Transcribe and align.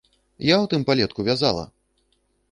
Я 0.43 0.53
ў 0.53 0.65
тым 0.71 0.85
палетку 0.87 1.25
вязала! 1.27 1.63